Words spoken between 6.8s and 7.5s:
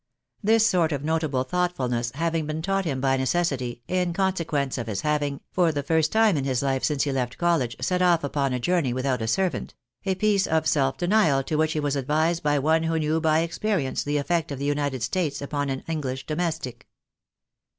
since he left